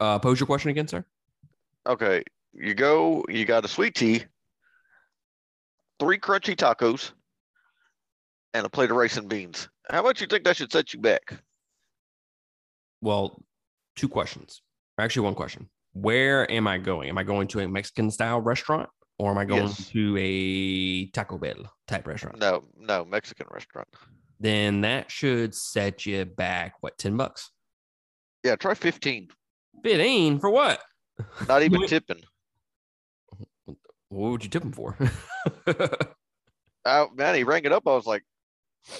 [0.00, 1.04] Uh, pose your question again, sir.
[1.86, 2.22] Okay,
[2.52, 3.24] you go.
[3.28, 4.24] You got a sweet tea,
[6.00, 7.12] three crunchy tacos,
[8.54, 9.68] and a plate of rice and beans.
[9.90, 11.34] How much you think that should set you back?
[13.02, 13.42] Well,
[13.96, 14.62] two questions.
[14.98, 15.68] Actually, one question.
[15.92, 17.08] Where am I going?
[17.08, 18.88] Am I going to a Mexican style restaurant
[19.18, 19.88] or am I going Yes.
[19.90, 22.38] to a Taco Bell type restaurant?
[22.38, 23.88] No, no, Mexican restaurant.
[24.40, 27.50] Then that should set you back, what, 10 bucks?
[28.42, 29.28] Yeah, try fifteen.
[29.82, 30.80] 15 for what?
[31.48, 32.20] Not even tipping.
[34.08, 34.96] What would you tip him for?
[36.86, 37.84] Oh man, he rang it up.
[37.86, 38.22] I was like,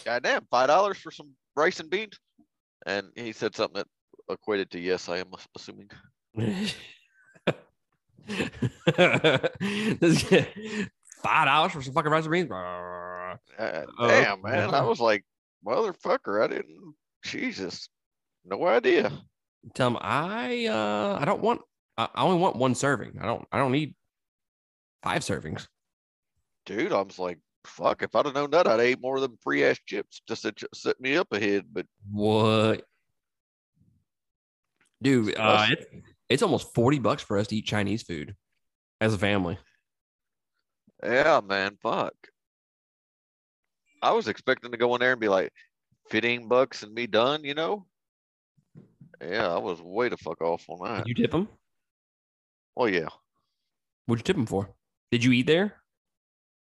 [0.07, 2.19] God damn, five dollars for some rice and beans.
[2.87, 5.91] And he said something that equated to yes, I am assuming.
[11.23, 12.51] Five dollars for some fucking rice and beans.
[12.51, 14.75] Uh, Oh, damn, man.
[14.75, 15.25] I was like,
[15.67, 17.89] motherfucker, I didn't Jesus.
[18.45, 19.13] No idea.
[19.73, 21.63] Tell them I uh I don't want
[21.97, 23.19] I only want one serving.
[23.21, 23.95] I don't I don't need
[25.03, 25.67] five servings.
[26.67, 29.39] Dude, I was like, fuck, if I'd have known that, I'd ate more than them
[29.43, 31.65] free ass chips just to ch- set me up ahead.
[31.73, 32.85] But What?
[35.03, 35.85] Dude, uh, it's,
[36.31, 38.35] it's almost 40 bucks for us to eat Chinese food
[39.01, 39.59] as a family.
[41.03, 42.15] yeah, man, fuck.
[44.01, 45.53] I was expecting to go in there and be like
[46.11, 47.87] 15 bucks and be done, you know?
[49.21, 51.05] Yeah, I was way to fuck off on that.
[51.05, 51.49] Did you tip them?
[52.77, 53.09] Oh yeah.
[54.07, 54.69] What'd you tip them for?
[55.11, 55.75] Did you eat there?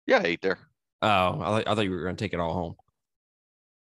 [0.07, 0.59] Yeah, I ate there.
[1.03, 2.75] Oh, I, thought- I thought you were going to take it all home.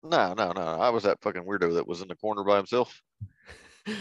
[0.03, 0.61] No, no, no.
[0.61, 3.01] I was that fucking weirdo that was in the corner by himself.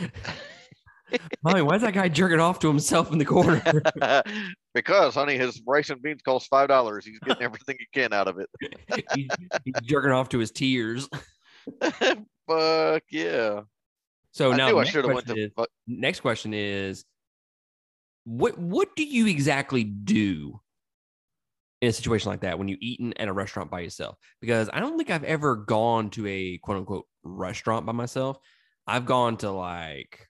[1.45, 3.63] Honey, why is that guy jerking off to himself in the corner?
[4.75, 7.07] because, honey, his rice and beans cost five dollars.
[7.07, 8.49] He's getting everything he can out of it.
[9.15, 9.31] he's,
[9.65, 11.09] he's jerking off to his tears.
[12.47, 13.63] Fuck yeah.
[14.33, 15.43] So I now, next question to.
[15.43, 15.53] is-
[15.87, 17.05] next question is
[18.25, 20.61] what what do you exactly do
[21.81, 24.17] in a situation like that when you eating at a restaurant by yourself?
[24.41, 28.39] Because i don't think i've ever gone to a quote unquote restaurant by myself.
[28.87, 30.27] I've gone to like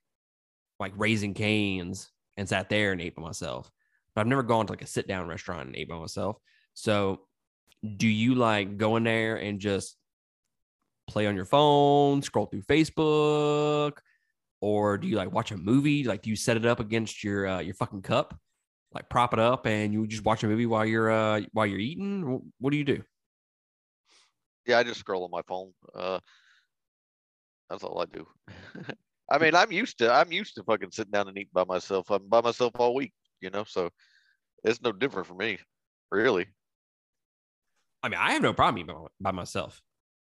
[0.81, 3.71] like Raising Cane's and sat there and ate by myself.
[4.15, 6.37] But i've never gone to like a sit down restaurant and ate by myself.
[6.75, 7.23] So
[7.97, 9.97] do you like go in there and just
[11.09, 13.99] play on your phone scroll through facebook
[14.61, 16.05] or do you like watch a movie?
[16.05, 18.37] Like, do you set it up against your uh, your fucking cup,
[18.93, 21.79] like prop it up, and you just watch a movie while you're uh, while you're
[21.79, 22.43] eating?
[22.59, 23.03] What do you do?
[24.67, 25.73] Yeah, I just scroll on my phone.
[25.95, 26.19] Uh,
[27.71, 28.27] that's all I do.
[29.31, 30.13] I mean, I'm used to.
[30.13, 32.11] I'm used to fucking sitting down and eating by myself.
[32.11, 33.65] I'm by myself all week, you know.
[33.65, 33.91] So
[34.65, 35.59] it's no different for me,
[36.11, 36.47] really.
[38.03, 39.33] I mean, I have no problem eating by, by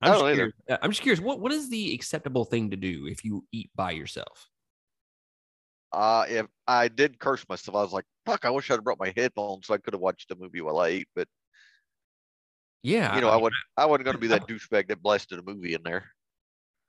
[0.05, 0.07] myself.
[0.07, 0.37] I I'm don't just, either.
[0.37, 1.21] curious, uh, I'm just curious.
[1.21, 4.49] What what is the acceptable thing to do if you eat by yourself?
[5.93, 8.45] Uh, if I did curse myself, I was like, "Fuck!
[8.45, 10.89] I wish I'd brought my headphones so I could have watched a movie while I
[10.89, 11.29] ate." But
[12.83, 13.53] Yeah, you know, I I, would.
[13.77, 16.11] I wasn't going to be that douchebag that blasted a movie in there.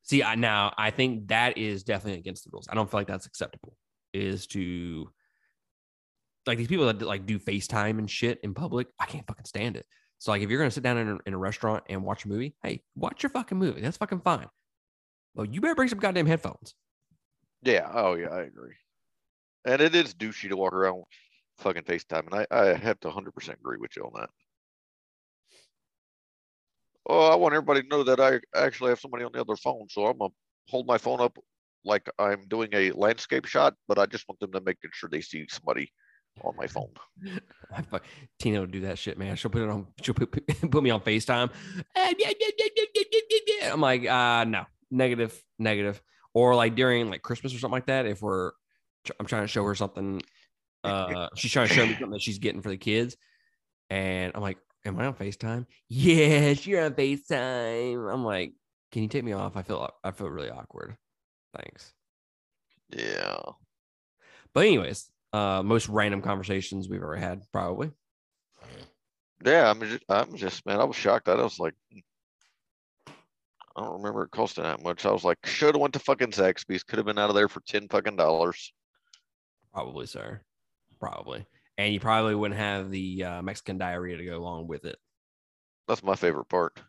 [0.03, 2.67] See, I now I think that is definitely against the rules.
[2.69, 3.75] I don't feel like that's acceptable.
[4.13, 5.09] Is to
[6.47, 8.87] like these people that like do FaceTime and shit in public.
[8.99, 9.85] I can't fucking stand it.
[10.19, 12.27] So like if you're gonna sit down in a, in a restaurant and watch a
[12.27, 13.81] movie, hey, watch your fucking movie.
[13.81, 14.47] That's fucking fine.
[15.35, 16.73] Well, you better bring some goddamn headphones.
[17.61, 17.89] Yeah.
[17.93, 18.75] Oh yeah, I agree.
[19.65, 21.03] And it is douchey to walk around
[21.57, 24.29] fucking FaceTime, and I, I have to 100% agree with you on that.
[27.07, 29.87] Oh, I want everybody to know that I actually have somebody on the other phone,
[29.89, 30.33] so I'm gonna
[30.69, 31.37] hold my phone up
[31.83, 35.21] like I'm doing a landscape shot, but I just want them to make sure they
[35.21, 35.91] see somebody
[36.43, 36.89] on my phone.
[37.71, 38.03] I fuck,
[38.39, 39.35] Tina will do that shit, man.
[39.35, 39.87] She'll put it on.
[40.01, 40.31] She'll put,
[40.71, 41.51] put me on Facetime.
[43.63, 46.01] I'm like, uh, no, negative, negative.
[46.33, 48.05] Or like during like Christmas or something like that.
[48.05, 48.51] If we're,
[49.19, 50.21] I'm trying to show her something.
[50.85, 53.17] Uh, she's trying to show me something that she's getting for the kids,
[53.89, 55.65] and I'm like, am I on Facetime?
[55.89, 58.13] Yes, you're on Facetime.
[58.13, 58.53] I'm like,
[58.91, 59.57] can you take me off?
[59.57, 60.95] I feel, I feel really awkward.
[61.57, 61.91] Thanks.
[62.95, 63.39] Yeah.
[64.53, 67.91] But anyways, uh, most random conversations we've ever had, probably.
[69.43, 71.27] Yeah, I'm just, I'm just, man, I was shocked.
[71.27, 71.73] I was like.
[73.77, 75.05] I don't remember it costing that much.
[75.05, 76.83] I was like, should have went to fucking Zaxby's.
[76.83, 78.71] Could have been out of there for ten fucking dollars.
[79.73, 80.39] Probably, sir.
[80.97, 81.45] Probably.
[81.77, 84.95] And you probably wouldn't have the uh, Mexican diarrhea to go along with it.
[85.89, 86.79] That's my favorite part.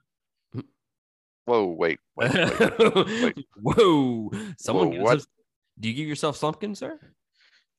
[0.52, 0.60] Hmm.
[1.46, 3.46] Whoa, wait, wait, wait.
[3.60, 4.30] Whoa.
[4.56, 5.16] Someone Whoa, what?
[5.16, 5.26] us-
[5.80, 7.00] Do you give yourself something, sir?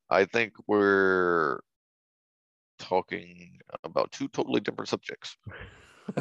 [0.10, 1.60] I think we're
[2.80, 5.38] talking about two totally different subjects.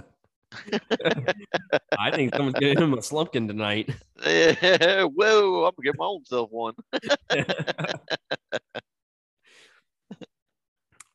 [1.99, 3.91] I think someone's getting him a slumpkin tonight.
[4.25, 6.73] Yeah, whoa, I'm gonna get my own self one.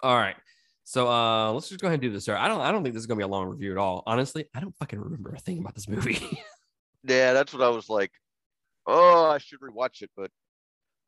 [0.02, 0.36] all right.
[0.84, 2.38] So uh let's just go ahead and do this, sir.
[2.38, 4.04] I don't I don't think this is gonna be a long review at all.
[4.06, 6.20] Honestly, I don't fucking remember a thing about this movie.
[7.04, 8.12] Yeah, that's what I was like.
[8.86, 10.30] Oh, I should rewatch it, but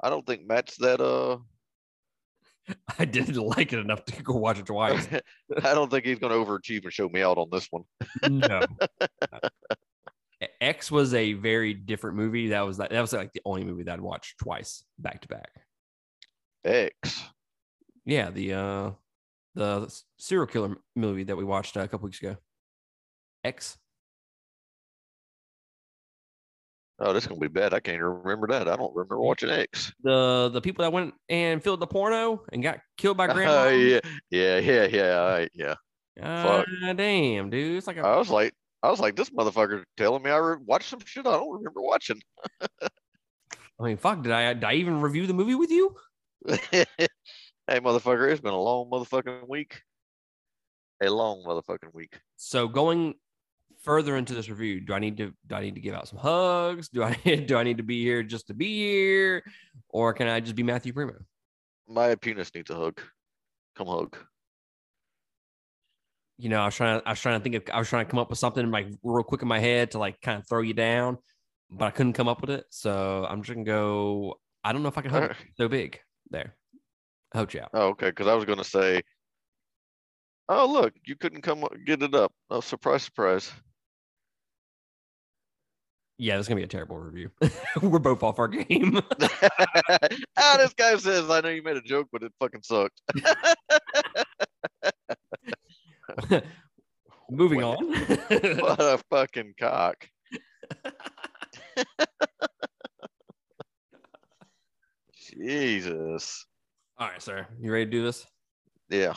[0.02, 1.38] I don't think Matt's that uh
[3.00, 5.08] I didn't like it enough to go watch it twice.
[5.64, 7.84] I don't think he's gonna overachieve and show me out on this one.
[8.30, 8.62] no.
[10.60, 12.50] X was a very different movie.
[12.50, 15.28] That was like that was like the only movie that I'd watched twice back to
[15.28, 15.50] back.
[16.66, 17.24] X.
[18.06, 18.92] Yeah, the uh
[19.56, 22.38] the serial killer movie that we watched uh, a couple weeks ago.
[23.44, 23.78] X.
[27.00, 27.74] Oh, this is gonna be bad.
[27.74, 28.68] I can't even remember that.
[28.68, 29.92] I don't remember watching X.
[30.04, 33.70] The the people that went and filled the porno and got killed by Oh grandma.
[33.70, 34.00] yeah,
[34.30, 35.76] yeah, yeah, yeah, all right, yeah.
[36.22, 36.64] Ah,
[36.96, 37.78] damn, dude.
[37.78, 38.54] It's like a, I was like,
[38.84, 41.82] I was like, this motherfucker telling me I re- watched some shit I don't remember
[41.82, 42.22] watching.
[42.82, 45.96] I mean, fuck, did I did I even review the movie with you?
[46.48, 46.86] hey,
[47.70, 49.82] motherfucker, it's been a long motherfucking week.
[51.02, 52.20] A long motherfucking week.
[52.36, 53.16] So going
[53.84, 56.20] further into this review, do I need to do I need to give out some
[56.20, 56.90] hugs?
[56.90, 57.14] Do I
[57.48, 59.44] do I need to be here just to be here?
[59.90, 61.16] Or can I just be Matthew Primo?
[61.88, 63.02] My penis needs a hug.
[63.76, 64.18] Come hug.
[66.38, 68.06] You know, I was trying to I was trying to think of I was trying
[68.06, 70.48] to come up with something like real quick in my head to like kind of
[70.48, 71.18] throw you down,
[71.70, 72.66] but I couldn't come up with it.
[72.70, 74.40] So I'm just gonna go.
[74.64, 75.38] I don't know if I can hug Alright.
[75.40, 75.52] you.
[75.58, 76.00] so big.
[76.30, 76.56] There.
[77.34, 77.70] I hope you out.
[77.74, 79.02] Oh, okay, because I was gonna say,
[80.50, 82.32] oh look, you couldn't come get it up.
[82.50, 83.52] Oh, surprise, surprise.
[86.18, 87.32] Yeah, this is gonna be a terrible review.
[87.82, 89.00] We're both off our game.
[90.38, 93.02] ah, this guy says, I know you made a joke, but it fucking sucked.
[97.30, 97.88] Moving What- on.
[98.60, 100.08] what a fucking cock.
[105.16, 106.46] Jesus.
[106.98, 107.48] All right, sir.
[107.60, 108.26] You ready to do this?
[108.90, 109.14] Yeah.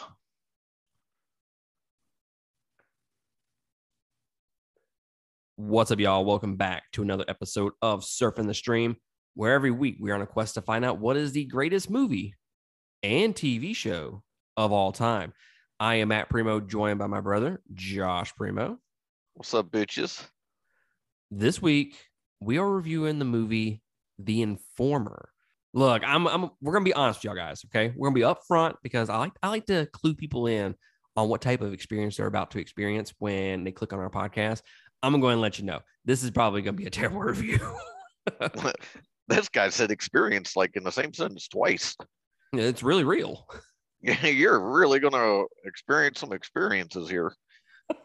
[5.59, 6.27] What's up, y'all?
[6.27, 8.97] Welcome back to another episode of Surfing the Stream,
[9.33, 11.89] where every week we are on a quest to find out what is the greatest
[11.89, 12.35] movie
[13.03, 14.23] and TV show
[14.59, 15.33] of all time.
[15.81, 18.77] I am Matt Primo, joined by my brother, Josh Primo.
[19.33, 20.23] What's up, bitches?
[21.31, 21.97] This week,
[22.39, 23.81] we are reviewing the movie
[24.19, 25.31] The Informer.
[25.73, 27.95] Look, I'm, I'm we're gonna be honest with y'all guys, okay?
[27.97, 30.75] We're gonna be upfront because I like I like to clue people in
[31.17, 34.61] on what type of experience they're about to experience when they click on our podcast.
[35.07, 35.79] I'm gonna go ahead and let you know.
[36.05, 37.61] This is probably gonna be a terrible review.
[39.29, 41.97] this guy said experience like in the same sentence twice.
[42.53, 43.47] it's really real.
[44.01, 47.33] You're really gonna experience some experiences here.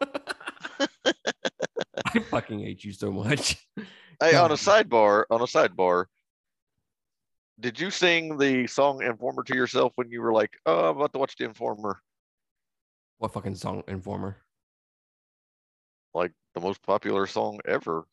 [0.00, 0.86] I
[2.30, 3.66] fucking hate you so much.
[4.20, 6.04] Hey, on a sidebar, on a sidebar,
[7.58, 11.12] did you sing the song Informer to yourself when you were like, oh, I'm about
[11.14, 12.00] to watch the Informer?
[13.18, 14.36] What fucking song, Informer?
[16.14, 18.04] Like the most popular song ever.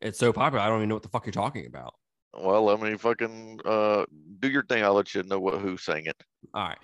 [0.00, 0.64] It's so popular.
[0.64, 1.94] I don't even know what the fuck you're talking about.
[2.36, 4.04] Well, let me fucking uh
[4.40, 4.84] do your thing.
[4.84, 6.16] I'll let you know what who sang it.
[6.52, 6.78] All right.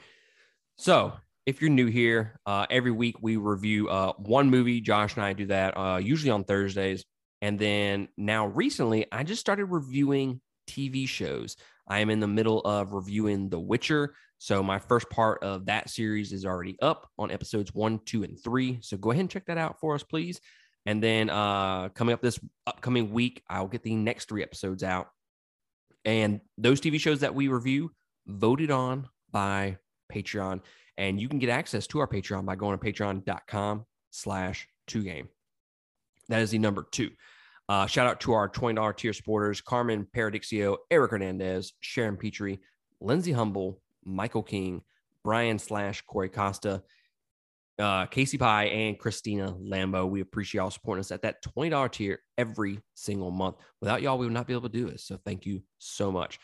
[0.76, 1.12] So
[1.46, 4.80] if you're new here, uh, every week we review uh, one movie.
[4.80, 7.04] Josh and I do that uh, usually on Thursdays.
[7.42, 11.56] And then now recently, I just started reviewing TV shows.
[11.88, 14.14] I am in the middle of reviewing The Witcher.
[14.42, 18.42] So my first part of that series is already up on episodes one, two, and
[18.42, 18.78] three.
[18.80, 20.40] So go ahead and check that out for us, please.
[20.86, 25.08] And then uh, coming up this upcoming week, I'll get the next three episodes out.
[26.06, 27.90] And those TV shows that we review
[28.26, 29.76] voted on by
[30.10, 30.62] Patreon.
[30.96, 35.28] And you can get access to our Patreon by going to patreon.com slash two game.
[36.30, 37.10] That is the number two.
[37.68, 42.60] Uh, shout out to our $20 tier supporters Carmen Paradixio, Eric Hernandez, Sharon Petrie,
[43.02, 44.82] Lindsay Humble, Michael King,
[45.24, 46.82] Brian slash Corey Costa,
[47.78, 50.08] uh, Casey Pie, and Christina Lambo.
[50.08, 53.56] We appreciate y'all supporting us at that $20 tier every single month.
[53.80, 55.04] Without y'all, we would not be able to do this.
[55.04, 56.38] So thank you so much.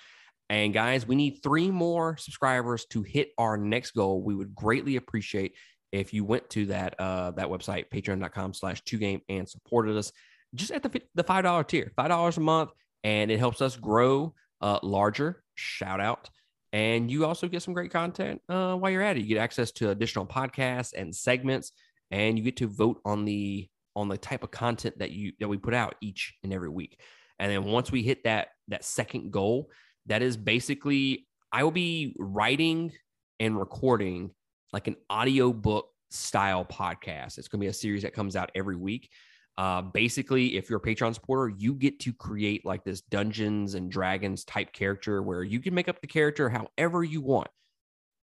[0.48, 4.22] And guys, we need three more subscribers to hit our next goal.
[4.22, 5.54] We would greatly appreciate
[5.92, 10.12] if you went to that uh, that website, patreon.com slash two game and supported us
[10.54, 12.70] just at the, the $5 tier, $5 a month.
[13.02, 15.42] And it helps us grow uh, larger.
[15.54, 16.30] Shout out.
[16.72, 19.20] And you also get some great content uh, while you're at it.
[19.20, 21.72] You get access to additional podcasts and segments,
[22.10, 25.48] and you get to vote on the on the type of content that you that
[25.48, 27.00] we put out each and every week.
[27.38, 29.70] And then once we hit that that second goal,
[30.06, 32.92] that is basically I will be writing
[33.40, 34.32] and recording
[34.72, 37.38] like an audio book style podcast.
[37.38, 39.10] It's going to be a series that comes out every week.
[39.58, 43.90] Uh, basically, if you're a Patreon supporter, you get to create like this Dungeons and
[43.90, 47.48] Dragons type character where you can make up the character however you want.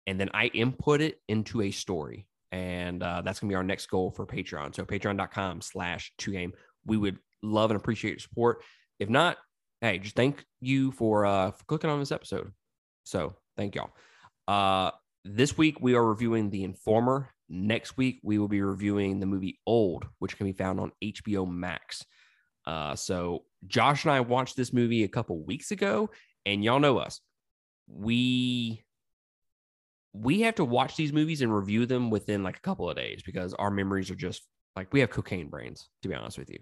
[0.06, 2.28] And then I input it into a story.
[2.52, 4.76] And uh, that's going to be our next goal for Patreon.
[4.76, 6.54] So patreon.com slash two game.
[6.86, 8.64] We would love and appreciate your support.
[9.00, 9.38] If not,
[9.82, 12.52] hey, just thank you for, uh, for clicking on this episode.
[13.04, 13.90] So thank y'all.
[14.48, 14.92] Uh,
[15.24, 17.30] this week we are reviewing The Informer.
[17.48, 21.50] Next week we will be reviewing the movie Old, which can be found on HBO
[21.50, 22.04] Max.
[22.66, 26.10] Uh, so Josh and I watched this movie a couple weeks ago,
[26.46, 27.22] and y'all know us.
[27.88, 28.84] We
[30.14, 33.22] we have to watch these movies and review them within like a couple of days
[33.24, 34.44] because our memories are just
[34.76, 36.60] like we have cocaine brains, to be honest with you.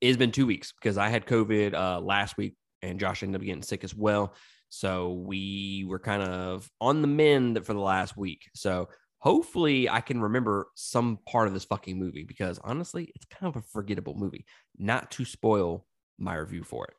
[0.00, 3.44] It's been two weeks because I had COVID uh, last week and Josh ended up
[3.44, 4.34] getting sick as well.
[4.68, 8.50] So we were kind of on the mend for the last week.
[8.54, 13.54] So hopefully I can remember some part of this fucking movie because honestly, it's kind
[13.54, 14.46] of a forgettable movie.
[14.78, 15.86] Not to spoil
[16.18, 16.94] my review for it.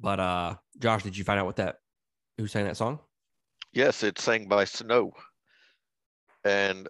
[0.00, 1.76] But uh Josh, did you find out what that
[2.36, 3.00] who sang that song?
[3.72, 5.12] Yes, it's sang by Snow.
[6.44, 6.88] And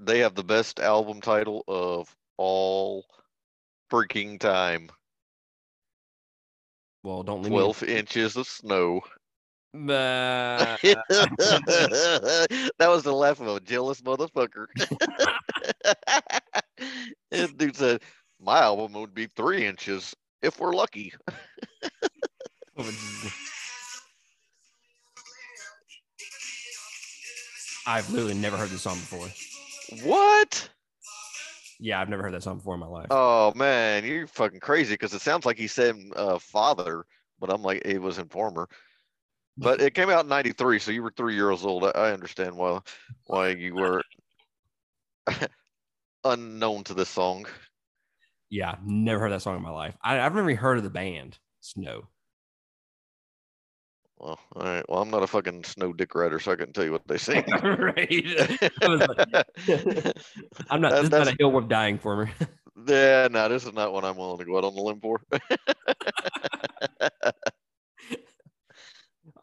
[0.00, 3.04] they have the best album title of all
[3.90, 4.88] freaking time.
[7.04, 9.02] Well, don't leave me 12 inches of snow.
[9.74, 10.78] That
[12.80, 14.66] was the laugh of a jealous motherfucker.
[17.32, 18.02] and dude said,
[18.40, 21.14] My album would be three inches if we're lucky.
[27.86, 29.28] I've literally never heard this song before.
[30.04, 30.68] What?
[31.80, 33.08] Yeah, I've never heard that song before in my life.
[33.10, 37.04] Oh man, you're fucking crazy because it sounds like he said uh, father,
[37.40, 38.68] but I'm like, it was informer.
[39.58, 41.84] But it came out in '93, so you were three years old.
[41.84, 42.80] I, understand why
[43.26, 44.02] why you were
[46.24, 47.46] unknown to this song.
[48.50, 49.94] Yeah, never heard that song in my life.
[50.02, 52.08] I, I've never even heard of the band Snow.
[54.18, 54.84] Well, all right.
[54.88, 57.18] Well, I'm not a fucking snow dick writer, so I couldn't tell you what they
[57.18, 57.44] sing.
[57.50, 58.70] right.
[58.82, 60.14] I was like-
[60.70, 60.92] I'm not.
[60.92, 62.32] That- This is not a hill worth dying for me.
[62.86, 65.20] yeah, no, this is not one I'm willing to go out on the limb for.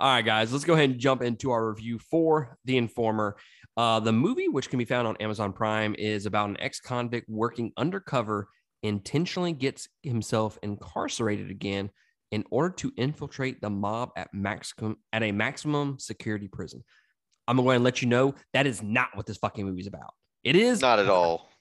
[0.01, 3.35] All right, guys, let's go ahead and jump into our review for The Informer.
[3.75, 7.27] Uh, the movie, which can be found on Amazon Prime, is about an ex convict
[7.27, 8.47] working undercover,
[8.81, 11.89] intentionally gets himself incarcerated again
[12.31, 16.81] in order to infiltrate the mob at maximum at a maximum security prison.
[17.45, 20.13] I'm going to let you know that is not what this fucking movie is about.
[20.45, 21.49] It is not at all.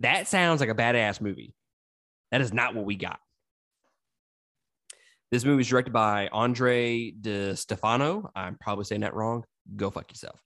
[0.00, 1.54] That sounds like a badass movie.
[2.30, 3.18] That is not what we got.
[5.30, 8.30] This movie is directed by Andre Di Stefano.
[8.36, 9.44] I'm probably saying that wrong.
[9.74, 10.40] Go fuck yourself.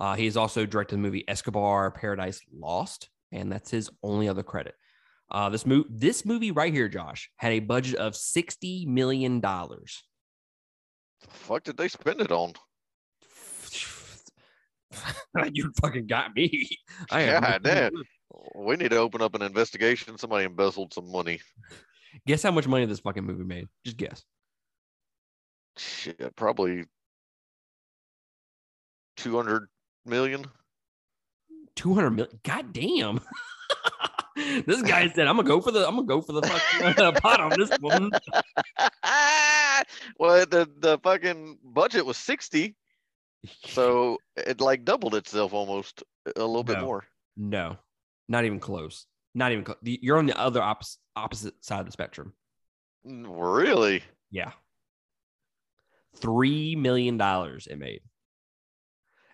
[0.00, 4.42] Uh, he has also directed the movie Escobar Paradise Lost, and that's his only other
[4.42, 4.74] credit.
[5.30, 10.02] Uh, this movie, this movie right here, Josh, had a budget of sixty million dollars.
[11.20, 12.54] The fuck did they spend it on?
[15.52, 16.68] you fucking got me.
[17.10, 17.90] I no damn.
[17.92, 18.04] clue.
[18.56, 20.18] We need to open up an investigation.
[20.18, 21.40] Somebody embezzled some money.
[22.26, 23.68] Guess how much money this fucking movie made?
[23.84, 24.24] Just guess.
[25.76, 26.84] Shit, probably
[29.16, 29.68] 200
[30.06, 30.44] million.
[31.76, 32.40] 200 million.
[32.44, 33.20] God damn.
[34.66, 37.40] this guy said, I'm gonna go for the I'm gonna go for the fucking pot
[37.40, 38.10] on this one.
[40.18, 42.74] well, the the fucking budget was 60,
[43.66, 46.02] so it like doubled itself almost
[46.36, 47.04] a little bit more.
[47.36, 47.76] No,
[48.28, 49.06] not even close.
[49.34, 49.78] Not even close.
[49.82, 52.32] You're on the other opposite opposite side of the spectrum.
[53.04, 54.02] Really?
[54.30, 54.52] Yeah.
[56.16, 58.00] Three million dollars it made.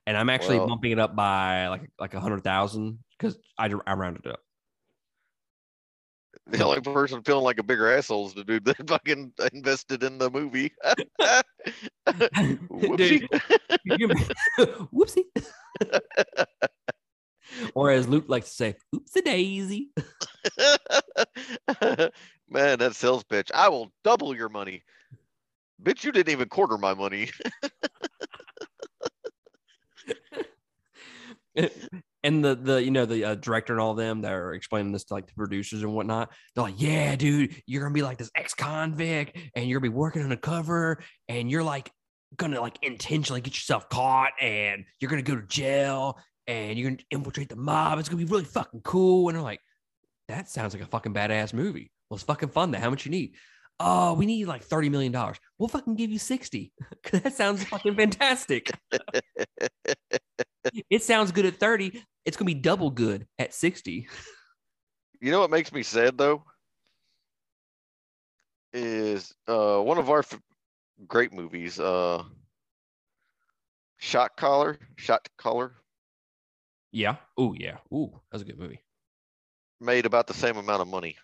[0.07, 3.71] And I'm actually Well- bumping it up by like like a hundred thousand because I,
[3.87, 4.41] I rounded it up.
[6.47, 10.19] The only person feeling like a bigger asshole is the dude that fucking invested in
[10.19, 10.73] the movie.
[12.09, 13.29] Whoopsie.
[14.93, 15.25] Whoopsie.
[17.75, 19.91] Or as Luke likes to say, oopsie daisy.
[22.49, 23.51] Man, that sales pitch.
[23.55, 24.83] I will double your money.
[25.83, 27.31] Bitch, you didn't even quarter my money.
[32.23, 35.05] and the the you know the uh, director and all them that are explaining this
[35.05, 38.31] to like the producers and whatnot they're like yeah dude you're gonna be like this
[38.37, 41.91] ex-convict and you're gonna be working undercover and you're like
[42.37, 46.19] gonna like intentionally get yourself caught and you're gonna go to jail
[46.51, 47.99] and you're gonna infiltrate the mob.
[48.01, 49.29] It's gonna be really fucking cool.
[49.29, 49.61] And they're like
[50.27, 51.91] that sounds like a fucking badass movie.
[52.09, 52.83] Well it's fucking fun then.
[52.83, 53.37] How much you need?
[53.79, 55.39] Oh we need like 30 million dollars.
[55.59, 56.73] We'll fucking give you 60
[57.13, 58.71] that sounds fucking fantastic.
[60.91, 62.05] It sounds good at 30.
[62.27, 64.07] It's gonna be double good at 60.
[65.23, 66.45] You know what makes me sad though?
[68.75, 70.39] Is uh one of our f-
[71.09, 72.23] great movies, uh
[73.97, 75.73] Shot Caller, Shot Caller,
[76.93, 77.17] Yeah.
[77.37, 77.79] Oh yeah.
[77.93, 78.83] Ooh, that was a good movie.
[79.81, 81.17] made about the same amount of money.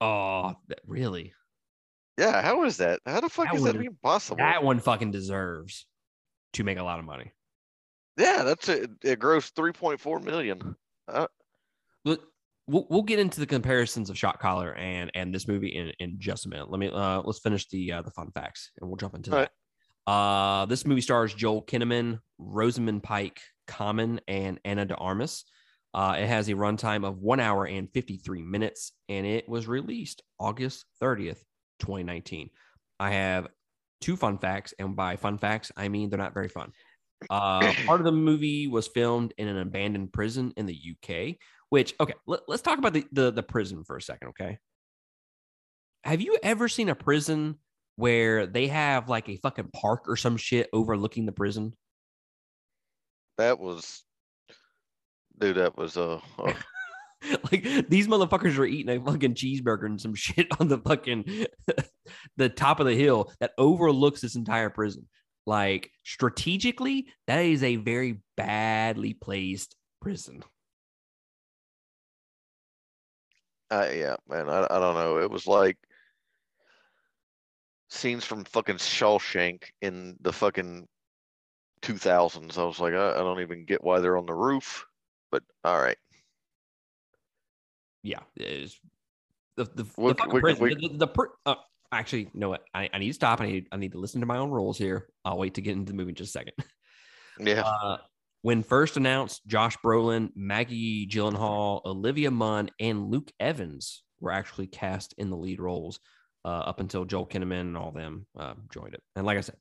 [0.00, 1.32] Oh, that, really?
[2.18, 3.00] Yeah, how is that?
[3.06, 4.38] How the fuck That is that even possible?
[4.38, 5.86] That one fucking deserves
[6.54, 7.32] to make a lot of money.
[8.16, 8.90] yeah, that's it.
[9.02, 10.76] It grossed 3.4 million.
[12.04, 12.22] Look,
[12.66, 16.16] we'll, we'll get into the comparisons of Shot Caller and and this movie in, in
[16.18, 16.70] just a minute.
[16.70, 19.38] Let me uh let's finish the uh, the fun facts and we'll jump into All
[19.38, 19.52] that.
[20.10, 23.40] Uh, this movie stars Joel Kinnaman, Rosamund Pike,
[23.70, 25.44] Common, and Ana de Armas.
[25.94, 30.22] Uh, it has a runtime of one hour and 53 minutes, and it was released
[30.38, 31.42] August 30th,
[31.80, 32.50] 2019.
[32.98, 33.48] I have
[34.00, 36.72] two fun facts, and by fun facts, I mean they're not very fun.
[37.28, 41.36] Uh, part of the movie was filmed in an abandoned prison in the UK,
[41.70, 44.58] which, okay, let, us talk about the, the, the prison for a second, okay?
[46.04, 47.56] Have you ever seen a prison
[47.96, 51.74] where they have like a fucking park or some shit overlooking the prison?
[53.40, 54.04] That was,
[55.38, 55.56] dude.
[55.56, 56.52] That was uh, uh,
[57.50, 61.46] like these motherfuckers were eating a fucking cheeseburger and some shit on the fucking
[62.36, 65.08] the top of the hill that overlooks this entire prison.
[65.46, 70.44] Like strategically, that is a very badly placed prison.
[73.70, 74.50] uh, yeah, man.
[74.50, 75.16] I I don't know.
[75.18, 75.78] It was like
[77.88, 80.86] scenes from fucking Shawshank in the fucking
[81.82, 82.58] 2000s.
[82.58, 84.86] I was like, I, I don't even get why they're on the roof,
[85.30, 85.96] but all right.
[88.02, 88.78] Yeah, it's
[89.56, 90.62] the the, the We- prison.
[90.64, 91.54] we- the, the, the pr- uh,
[91.92, 92.64] actually, you know what?
[92.72, 93.40] I, I need to stop.
[93.40, 95.08] I need I need to listen to my own rules here.
[95.24, 96.54] I'll wait to get into the movie in just a second.
[97.42, 97.96] Yeah, Uh,
[98.42, 105.14] when first announced, Josh Brolin, Maggie Gyllenhaal, Olivia Munn, and Luke Evans were actually cast
[105.16, 106.00] in the lead roles
[106.44, 109.02] uh, up until Joel Kinnaman and all them uh, joined it.
[109.16, 109.56] And like I said,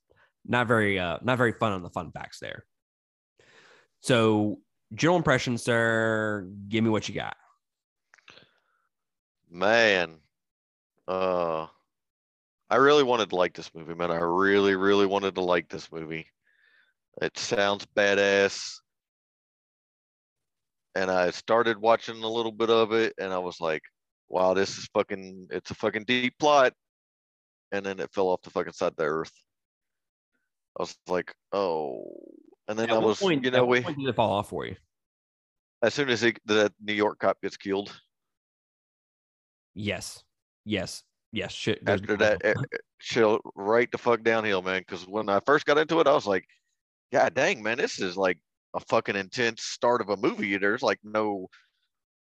[0.49, 2.65] not very uh, not very fun on the fun facts there.
[4.01, 4.59] So,
[4.93, 6.49] general impression, sir.
[6.67, 7.37] Give me what you got.
[9.49, 10.17] man.
[11.07, 11.67] Uh,
[12.69, 14.11] I really wanted to like this movie, man.
[14.11, 16.27] I really, really wanted to like this movie.
[17.21, 18.75] It sounds badass.
[20.95, 23.81] And I started watching a little bit of it and I was like,
[24.27, 26.73] wow, this is fucking, it's a fucking deep plot.
[27.71, 29.33] And then it fell off the fucking side of the earth.
[30.79, 32.03] I was like, oh.
[32.67, 34.65] And then At I was, point, you know, we, point did it fall off for
[34.65, 34.75] you?
[35.81, 37.91] as soon as he, the New York cop gets killed,
[39.75, 40.23] Yes,
[40.65, 41.53] yes, yes.
[41.53, 41.79] Shit.
[41.87, 44.81] after that, eh, eh, chill right the fuck downhill, man.
[44.81, 46.45] Because when I first got into it, I was like,
[47.13, 48.39] God dang, man, this is like
[48.75, 50.57] a fucking intense start of a movie.
[50.57, 51.47] There's like no,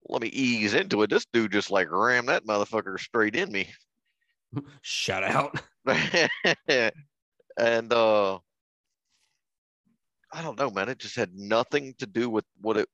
[0.07, 1.09] let me ease into it.
[1.09, 3.69] This dude just like rammed that motherfucker straight in me.
[4.81, 5.59] shut out.
[7.57, 8.37] and uh
[10.37, 10.87] I don't know, man.
[10.89, 12.87] It just had nothing to do with what it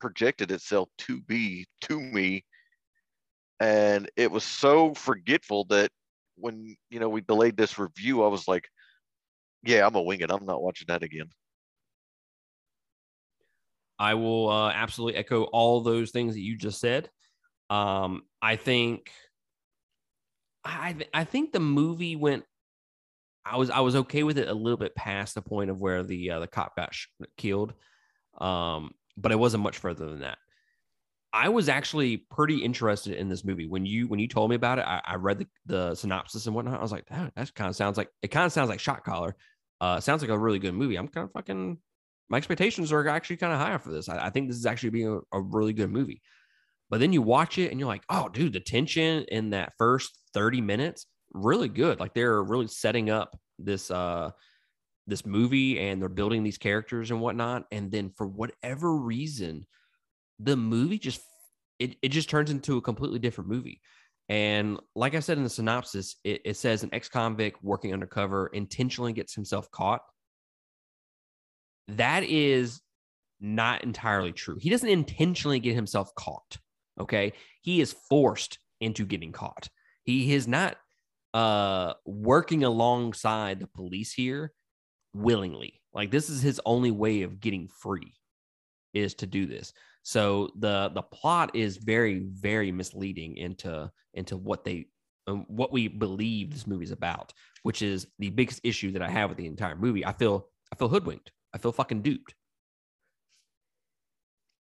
[0.00, 2.44] projected itself to be to me.
[3.60, 5.90] And it was so forgetful that
[6.36, 8.68] when you know we delayed this review, I was like,
[9.64, 10.30] Yeah, I'm gonna wing it.
[10.30, 11.30] I'm not watching that again.
[13.98, 17.10] I will uh, absolutely echo all those things that you just said.
[17.68, 19.12] Um, I think,
[20.64, 22.44] I th- I think the movie went.
[23.44, 26.02] I was I was okay with it a little bit past the point of where
[26.02, 27.74] the uh, the cop got sh- killed,
[28.38, 30.38] um, but it wasn't much further than that.
[31.32, 34.78] I was actually pretty interested in this movie when you when you told me about
[34.78, 34.84] it.
[34.86, 36.78] I, I read the, the synopsis and whatnot.
[36.78, 39.04] I was like, that, that kind of sounds like it kind of sounds like Shot
[39.04, 39.36] Caller.
[39.80, 40.96] Uh, sounds like a really good movie.
[40.96, 41.78] I'm kind of fucking
[42.28, 44.08] my expectations are actually kind of higher for this.
[44.08, 46.22] I, I think this is actually being a, a really good movie.
[46.88, 50.18] But then you watch it and you're like, oh, dude, the tension in that first
[50.34, 52.00] 30 minutes, really good.
[52.00, 54.30] Like they're really setting up this uh
[55.06, 57.64] this movie and they're building these characters and whatnot.
[57.72, 59.66] And then for whatever reason,
[60.38, 61.20] the movie just
[61.78, 63.80] it, it just turns into a completely different movie.
[64.28, 69.12] And like I said in the synopsis, it, it says an ex-convict working undercover intentionally
[69.12, 70.02] gets himself caught
[71.96, 72.80] that is
[73.40, 74.58] not entirely true.
[74.60, 76.58] He doesn't intentionally get himself caught.
[77.00, 77.32] Okay.
[77.62, 79.68] He is forced into getting caught.
[80.04, 80.76] He is not
[81.34, 84.52] uh working alongside the police here
[85.14, 85.80] willingly.
[85.92, 88.14] Like this is his only way of getting free
[88.94, 89.72] is to do this.
[90.02, 94.86] So the the plot is very very misleading into into what they
[95.26, 99.10] um, what we believe this movie is about, which is the biggest issue that I
[99.10, 100.04] have with the entire movie.
[100.04, 101.30] I feel I feel hoodwinked.
[101.52, 102.34] I feel fucking duped.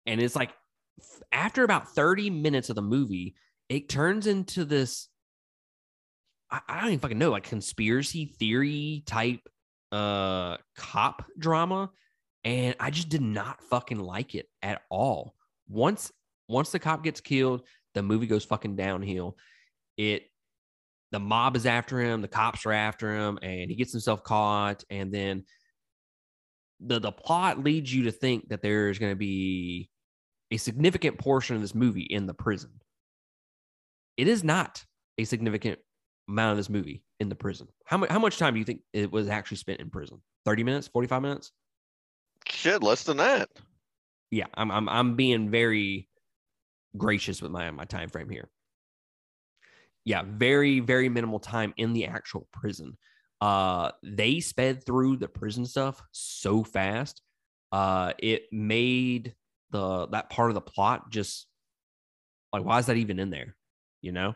[0.05, 0.51] And it's like
[1.31, 3.35] after about 30 minutes of the movie,
[3.69, 5.07] it turns into this
[6.51, 9.41] I, don't even fucking know, like conspiracy theory type
[9.91, 11.89] uh cop drama.
[12.43, 15.35] And I just did not fucking like it at all.
[15.67, 16.11] Once
[16.47, 19.37] once the cop gets killed, the movie goes fucking downhill.
[19.97, 20.23] It
[21.11, 24.83] the mob is after him, the cops are after him, and he gets himself caught.
[24.89, 25.43] And then
[26.79, 29.89] the the plot leads you to think that there's going to be
[30.51, 32.71] a significant portion of this movie in the prison.
[34.17, 34.83] It is not
[35.17, 35.79] a significant
[36.29, 37.67] amount of this movie in the prison.
[37.85, 40.21] How much how much time do you think it was actually spent in prison?
[40.45, 41.51] 30 minutes, 45 minutes?
[42.47, 43.49] Shit, less than that.
[44.31, 46.07] Yeah, I'm I'm I'm being very
[46.97, 48.49] gracious with my my time frame here.
[50.05, 52.97] Yeah, very very minimal time in the actual prison.
[53.41, 57.21] Uh they sped through the prison stuff so fast.
[57.71, 59.35] Uh it made
[59.71, 61.47] the that part of the plot just
[62.53, 63.55] like why is that even in there?
[64.01, 64.35] You know?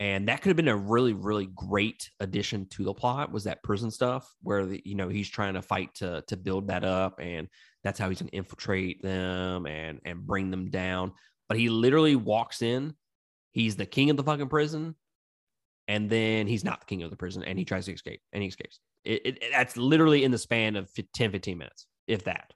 [0.00, 3.64] And that could have been a really, really great addition to the plot was that
[3.64, 7.18] prison stuff where the, you know he's trying to fight to to build that up
[7.20, 7.48] and
[7.82, 11.12] that's how he's gonna infiltrate them and and bring them down.
[11.48, 12.94] But he literally walks in,
[13.52, 14.94] he's the king of the fucking prison,
[15.88, 18.42] and then he's not the king of the prison and he tries to escape and
[18.42, 18.78] he escapes.
[19.04, 22.52] It, it that's literally in the span of 10, 15 minutes, if that.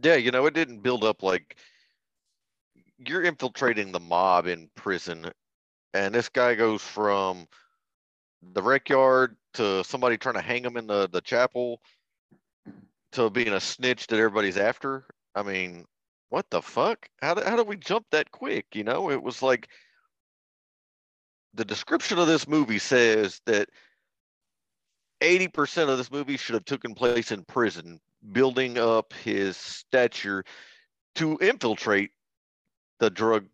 [0.00, 1.56] Yeah, you know, it didn't build up like
[2.98, 5.30] you're infiltrating the mob in prison,
[5.94, 7.46] and this guy goes from
[8.52, 11.80] the rec yard to somebody trying to hang him in the, the chapel
[13.12, 15.04] to being a snitch that everybody's after.
[15.34, 15.84] I mean,
[16.30, 17.08] what the fuck?
[17.20, 18.66] How did, how did we jump that quick?
[18.72, 19.68] You know, it was like
[21.54, 23.68] the description of this movie says that
[25.20, 28.00] 80% of this movie should have taken place in prison,
[28.32, 30.44] building up his stature
[31.16, 32.10] to infiltrate
[32.98, 33.46] the drug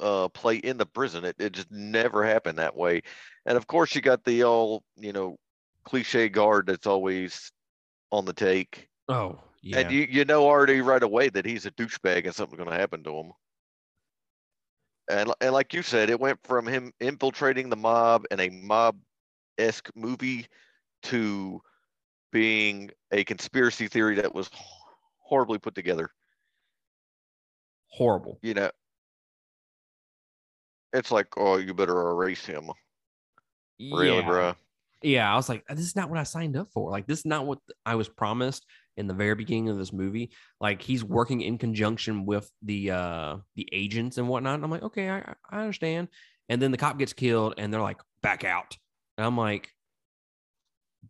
[0.00, 1.24] uh, play in the prison.
[1.24, 3.02] It, it just never happened that way.
[3.46, 5.36] And of course, you got the all, you know,
[5.84, 7.52] cliche guard that's always
[8.10, 8.88] on the take.
[9.08, 9.80] Oh, yeah.
[9.80, 12.76] And you, you know already right away that he's a douchebag and something's going to
[12.76, 13.32] happen to him.
[15.10, 18.96] And, and like you said, it went from him infiltrating the mob in a mob
[19.58, 20.46] esque movie
[21.04, 21.60] to
[22.30, 24.48] being a conspiracy theory that was
[25.18, 26.10] horribly put together.
[27.88, 28.38] Horrible.
[28.42, 28.70] You know,
[30.92, 32.70] it's like, oh, you better erase him.
[33.80, 34.26] Really, yeah.
[34.26, 34.54] bro?
[35.02, 36.90] Yeah, I was like, this is not what I signed up for.
[36.90, 38.64] Like, this is not what I was promised
[38.96, 40.30] in the very beginning of this movie.
[40.60, 44.54] Like, he's working in conjunction with the uh the agents and whatnot.
[44.54, 46.08] And I'm like, okay, I, I understand.
[46.48, 48.76] And then the cop gets killed, and they're like, back out.
[49.18, 49.68] And I'm like,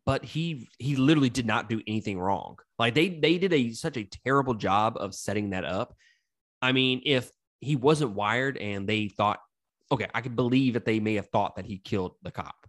[0.05, 2.57] but he he literally did not do anything wrong.
[2.79, 5.95] Like they they did a such a terrible job of setting that up.
[6.61, 9.40] I mean, if he wasn't wired and they thought,
[9.92, 12.66] okay, I could believe that they may have thought that he killed the cop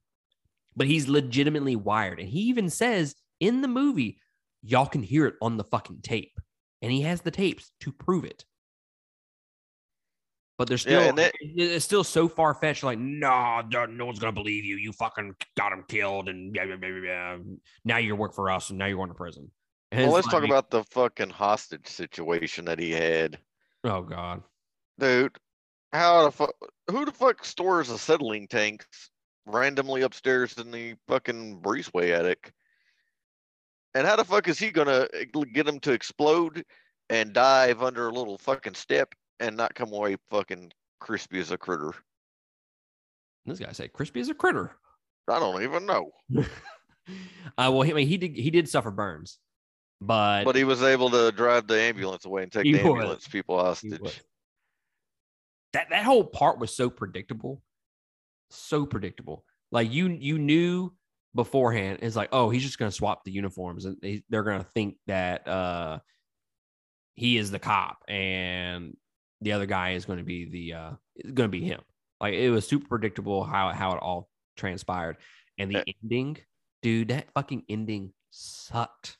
[0.75, 2.19] but he's legitimately wired.
[2.19, 4.19] And he even says in the movie,
[4.61, 6.39] y'all can hear it on the fucking tape.
[6.81, 8.43] And he has the tapes to prove it.
[10.57, 12.83] But there's still Yeah, it's still so far fetched.
[12.83, 14.77] Like, no, no one's gonna believe you.
[14.77, 17.37] You fucking got him killed, and yeah, yeah, yeah, yeah.
[17.83, 19.49] now you work for us, and now you're going to prison.
[19.91, 23.39] And Well, let's talk about the fucking hostage situation that he had.
[23.83, 24.43] Oh God,
[24.99, 25.35] Dude,
[25.91, 26.53] how the fuck,
[26.89, 29.09] who the fuck stores acetylene tanks
[29.45, 32.51] randomly upstairs in the fucking breezeway attic?
[33.95, 36.65] And how the fuck is he gonna eh, get them to explode
[37.09, 41.57] and dive under a little fucking step and not come away fucking crispy as a
[41.57, 41.93] critter?
[43.45, 44.71] this guy said crispy as a critter.
[45.27, 46.11] I don't even know.
[46.37, 46.43] uh,
[47.57, 49.39] well, he, I mean, he did he did suffer burns,
[50.01, 52.91] but, But he was able to drive the ambulance away and take He the was.
[52.91, 54.21] ambulance people He hostage.
[55.73, 57.61] That that whole part was so predictable,
[58.49, 59.43] so predictable.
[59.71, 60.93] Like you you knew
[61.35, 61.99] beforehand.
[62.01, 65.47] It's like, oh, he's just gonna swap the uniforms, and they, they're gonna think that
[65.47, 65.99] uh
[67.15, 68.95] he is the cop, and
[69.41, 70.91] the other guy is going to be the uh
[71.33, 71.81] going to be him.
[72.21, 75.17] Like it was super predictable how how it all transpired,
[75.57, 75.93] and the Yeah.
[76.03, 76.37] ending,
[76.81, 79.17] dude, that fucking ending sucked.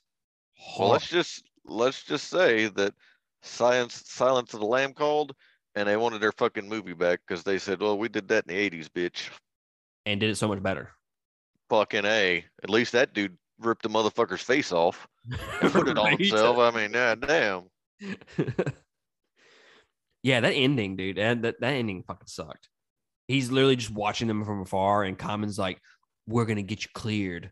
[0.78, 2.94] Well, let's just let's just say that
[3.42, 5.36] Science Silence of the Lamb called
[5.76, 8.56] and they wanted their fucking movie back because they said, Well, we did that in
[8.56, 9.30] the eighties, bitch.
[10.06, 10.92] and did it so much better.
[11.70, 12.46] Fucking A.
[12.64, 15.08] At least that dude ripped the motherfucker's face off
[15.62, 16.20] and put it on Right?
[16.20, 16.58] himself.
[16.58, 17.64] I mean, god damn.
[20.24, 21.18] yeah, that ending, dude.
[21.18, 22.70] And that, that ending fucking sucked.
[23.28, 25.80] He's literally just watching them from afar, and Common's like,
[26.28, 27.52] We're gonna get you cleared.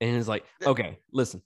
[0.00, 0.68] And it's like, Yeah.
[0.70, 1.42] okay, listen.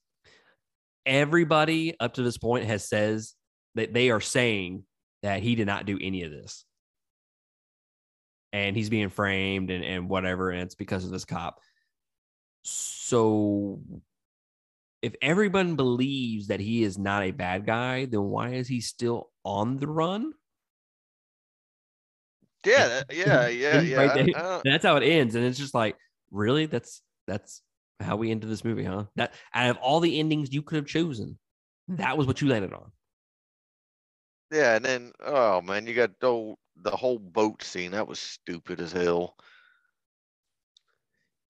[1.06, 3.34] everybody up to this point has says
[3.74, 4.84] that they are saying
[5.24, 6.66] that he did not do any of this.
[8.52, 11.58] And he's being framed and, and whatever, and it's because of this cop.
[12.62, 13.80] So
[15.00, 19.30] if everyone believes that he is not a bad guy, then why is he still
[19.44, 20.34] on the run?
[22.66, 23.96] Yeah, yeah, yeah, yeah.
[23.96, 25.96] Right I- I That's how it ends, and it's just like,
[26.30, 26.66] really?
[26.66, 27.62] That's that's
[27.98, 29.06] how we ended this movie, huh?
[29.16, 31.38] That out of all the endings you could have chosen,
[31.88, 32.92] that was what you landed on.
[34.54, 37.90] Yeah, and then oh man, you got the the whole boat scene.
[37.92, 39.36] That was stupid as hell.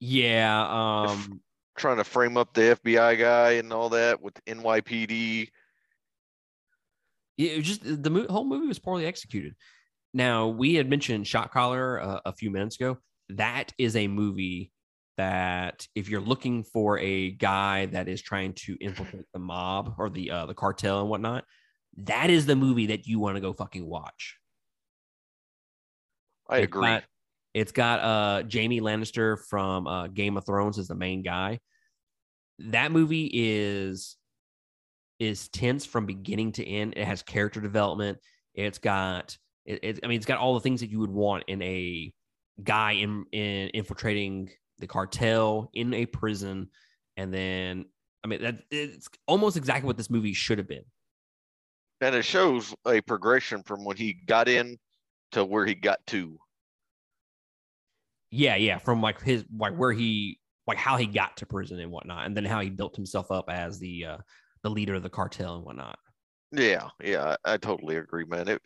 [0.00, 1.04] Yeah.
[1.04, 1.40] If- Um.
[1.76, 5.48] Trying to frame up the FBI guy and all that with NYPD.
[7.36, 9.56] Yeah, it was just the mo- whole movie was poorly executed.
[10.12, 12.98] Now we had mentioned Shot Caller uh, a few minutes ago.
[13.30, 14.70] That is a movie
[15.16, 20.10] that if you're looking for a guy that is trying to infiltrate the mob or
[20.10, 21.44] the uh, the cartel and whatnot,
[21.98, 24.38] that is the movie that you want to go fucking watch.
[26.48, 26.86] I It's agree.
[26.88, 27.04] got-
[27.54, 31.60] it's got uh Jamie Lannister from uh, Game of Thrones as the main guy.
[32.58, 34.16] That movie is
[35.20, 36.94] is tense from beginning to end.
[36.96, 38.18] It has character development.
[38.54, 41.44] It's got it, it I mean it's got all the things that you would want
[41.46, 42.12] in a
[42.62, 46.68] guy in, in infiltrating the cartel in a prison
[47.16, 47.84] and then
[48.24, 50.84] I mean that it's almost exactly what this movie should have been.
[52.00, 54.78] And it shows a progression from when he got in
[55.32, 56.38] to where he got to.
[58.30, 61.90] Yeah, yeah, from like his like where he like how he got to prison and
[61.90, 64.18] whatnot, and then how he built himself up as the uh
[64.62, 65.98] the leader of the cartel and whatnot.
[66.52, 68.48] Yeah, yeah, I, I totally agree, man.
[68.48, 68.62] It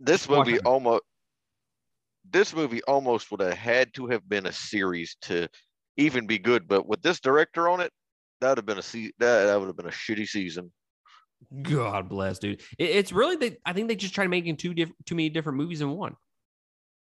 [0.00, 0.66] this Watch movie it.
[0.66, 1.02] almost
[2.30, 5.48] this movie almost would have had to have been a series to
[5.96, 7.92] even be good, but with this director on it,
[8.40, 10.72] that would have been a se- that, that would have been a shitty season.
[11.62, 12.60] God bless, dude.
[12.78, 13.56] It, it's really they.
[13.64, 14.74] I think they just try to make too
[15.10, 16.14] many different movies in one.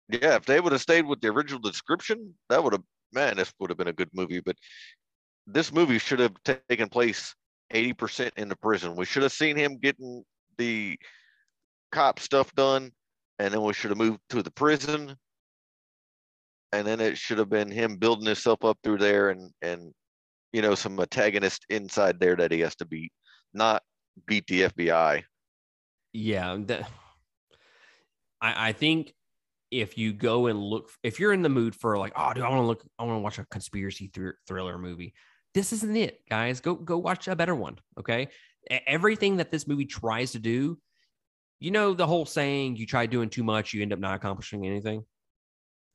[0.08, 3.52] Yeah, if they would have stayed with the original description, that would have man, this
[3.58, 4.40] would have been a good movie.
[4.40, 4.56] But
[5.46, 7.34] this movie should have taken place
[7.72, 8.96] 80% in the prison.
[8.96, 10.24] We should have seen him getting
[10.58, 10.98] the
[11.92, 12.90] cop stuff done,
[13.38, 15.16] and then we should have moved to the prison.
[16.72, 19.92] And then it should have been him building himself up through there and and
[20.52, 23.12] you know, some antagonist inside there that he has to beat,
[23.52, 23.82] not
[24.26, 25.22] beat the FBI.
[26.12, 26.90] Yeah, that,
[28.40, 29.14] I I think
[29.70, 32.48] if you go and look, if you're in the mood for like, oh, dude, I
[32.48, 35.14] want to look, I want to watch a conspiracy thr- thriller movie.
[35.54, 36.60] This isn't it, guys.
[36.60, 37.78] Go go watch a better one.
[37.98, 38.28] Okay,
[38.86, 40.78] everything that this movie tries to do,
[41.60, 44.66] you know, the whole saying, you try doing too much, you end up not accomplishing
[44.66, 45.04] anything.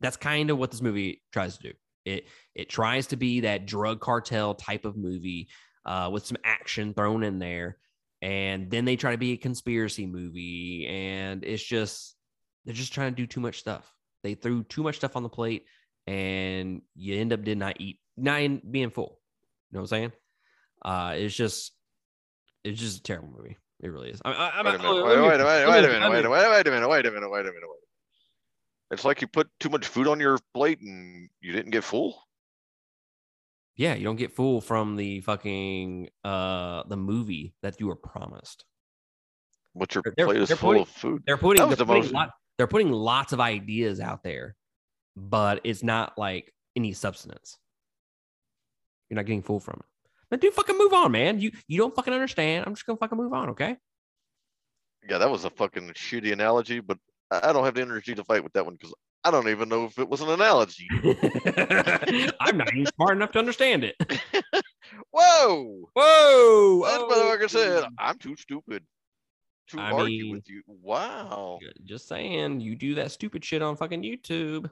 [0.01, 1.73] That's kind of what this movie tries to do.
[2.05, 5.47] It it tries to be that drug cartel type of movie
[5.85, 7.77] uh, with some action thrown in there,
[8.23, 12.15] and then they try to be a conspiracy movie, and it's just
[12.63, 13.91] they're just trying to do too much stuff.
[14.23, 15.65] They threw too much stuff on the plate,
[16.07, 18.39] and you end up did not eat, not
[18.71, 19.19] being full.
[19.71, 20.11] You know what I'm saying?
[20.85, 21.73] Uh, it's just
[22.63, 23.57] it's just a terrible movie.
[23.81, 24.21] It really is.
[24.23, 26.11] I, I, I'm Wait a minute, wait, a minute, wait me- a minute, let wait
[26.11, 27.69] me- a minute, wait a minute, wait a minute, wait a minute, wait a minute.
[28.91, 32.23] It's like you put too much food on your plate and you didn't get full.
[33.75, 38.65] Yeah, you don't get full from the fucking uh the movie that you were promised.
[39.75, 41.23] But your They're- plate is they're full putting- of food.
[41.25, 44.55] They're putting, they're the putting, lot, they're putting lots of ideas out there,
[45.15, 47.57] but it's not like any substance.
[49.09, 49.85] You're not getting full from it.
[50.29, 51.39] But dude, fucking move on, man.
[51.39, 52.65] You you don't fucking understand.
[52.67, 53.77] I'm just gonna fucking move on, okay?
[55.09, 56.97] Yeah, that was a fucking shitty analogy, but
[57.31, 58.93] I don't have the energy to fight with that one because
[59.25, 60.87] I don't even know if it was an analogy.
[62.39, 63.95] I'm not even smart enough to understand it.
[65.11, 65.89] Whoa!
[65.93, 66.83] Whoa!
[66.85, 68.83] That motherfucker said, I'm too stupid
[69.69, 70.61] to I argue mean- with you.
[70.67, 71.59] Wow.
[71.85, 74.69] Just saying, you do that stupid shit on fucking YouTube.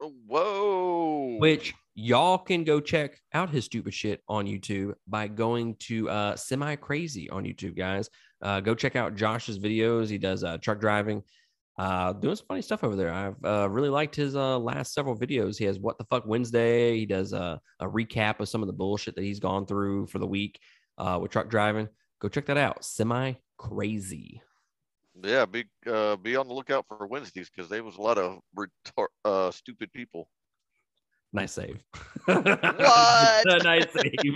[0.00, 1.38] Whoa.
[1.40, 6.36] which y'all can go check out his stupid shit on YouTube by going to uh,
[6.36, 8.08] Semi Crazy on YouTube, guys.
[8.40, 10.08] Uh, go check out Josh's videos.
[10.08, 11.24] He does uh, truck driving,
[11.78, 13.12] uh, doing some funny stuff over there.
[13.12, 15.56] I've uh, really liked his uh, last several videos.
[15.56, 16.98] He has What the Fuck Wednesday.
[16.98, 20.18] He does uh, a recap of some of the bullshit that he's gone through for
[20.18, 20.58] the week
[20.98, 21.88] uh, with truck driving.
[22.20, 22.84] Go check that out.
[22.84, 24.42] Semi Crazy.
[25.22, 28.38] Yeah, be uh, be on the lookout for Wednesdays because there was a lot of
[28.56, 30.28] retar- uh, stupid people.
[31.32, 31.82] Nice save.
[32.24, 32.44] What?
[33.62, 34.14] nice save.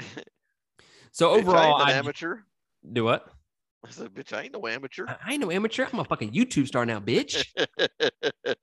[1.12, 2.38] so overall, I ain't an I amateur.
[2.92, 3.28] do what?
[3.86, 5.06] I said, bitch, I ain't no amateur.
[5.06, 5.86] I ain't no amateur.
[5.92, 7.44] I'm a fucking YouTube star now, bitch.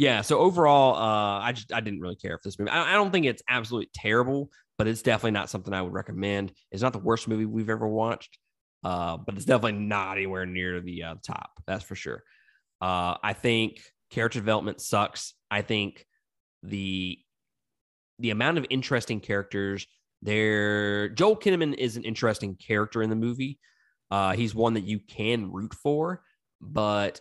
[0.00, 0.22] Yeah.
[0.22, 2.70] So overall, uh, I just I didn't really care for this movie.
[2.70, 6.52] I, I don't think it's absolutely terrible, but it's definitely not something I would recommend.
[6.70, 8.38] It's not the worst movie we've ever watched,
[8.82, 11.50] uh, but it's definitely not anywhere near the uh, top.
[11.66, 12.22] That's for sure.
[12.80, 15.34] Uh, I think character development sucks.
[15.50, 16.06] I think
[16.62, 17.18] the
[18.20, 19.86] the amount of interesting characters
[20.22, 21.08] there.
[21.10, 23.58] Joel Kinnaman is an interesting character in the movie.
[24.10, 26.22] Uh, he's one that you can root for,
[26.60, 27.20] but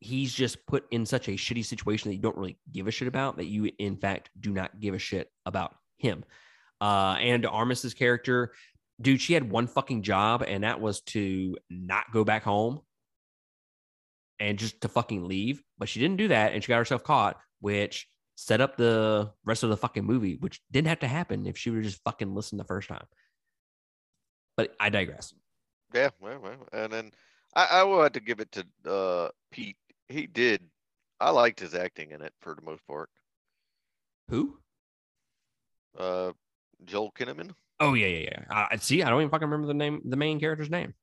[0.00, 3.06] he's just put in such a shitty situation that you don't really give a shit
[3.06, 6.24] about that you in fact do not give a shit about him
[6.80, 8.52] uh and Armas's character
[9.00, 12.80] dude she had one fucking job and that was to not go back home
[14.40, 17.38] and just to fucking leave but she didn't do that and she got herself caught
[17.60, 18.08] which
[18.40, 21.68] set up the rest of the fucking movie which didn't have to happen if she
[21.70, 23.04] would just fucking listened the first time
[24.56, 25.34] but i digress
[25.92, 27.10] Yeah, well, well, and then
[27.54, 29.76] I, I will have to give it to uh, Pete.
[30.08, 30.62] He did.
[31.18, 33.10] I liked his acting in it for the most part.
[34.28, 34.56] who
[35.98, 36.32] Uh,
[36.84, 37.50] Joel Kinnaman.
[37.80, 38.66] Oh yeah, yeah, yeah.
[38.70, 40.94] I see, I don't even fucking remember the name, the main character's name.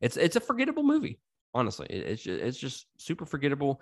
[0.00, 1.20] It's it's a forgettable movie.
[1.54, 3.80] Honestly, It- it's just, it's just super forgettable.